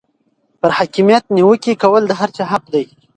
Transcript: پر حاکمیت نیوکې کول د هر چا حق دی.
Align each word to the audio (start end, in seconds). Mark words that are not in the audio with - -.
پر 0.59 0.69
حاکمیت 0.77 1.23
نیوکې 1.35 1.73
کول 1.83 2.03
د 2.07 2.11
هر 2.19 2.29
چا 2.35 2.43
حق 2.51 2.63
دی. 2.73 2.85